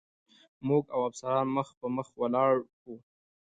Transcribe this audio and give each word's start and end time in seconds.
موږ 0.67 0.83
او 0.95 0.99
افسران 1.09 1.45
مخ 1.55 1.67
په 1.79 1.87
مخ 1.95 2.07
ولاړ 2.21 2.53
و. 2.83 2.87